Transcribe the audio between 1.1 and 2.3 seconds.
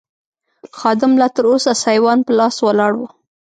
لا تراوسه سایوان